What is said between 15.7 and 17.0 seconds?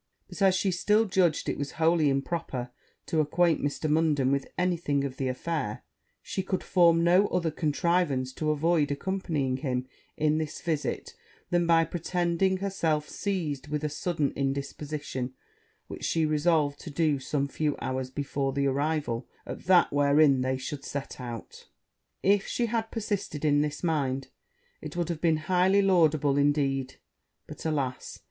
which she resolved to